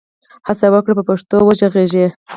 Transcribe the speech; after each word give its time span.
هڅه 0.47 0.67
وکړئ 0.73 0.93
په 0.97 1.03
پښتو 1.09 1.37
وږغېږئ. 1.45 2.07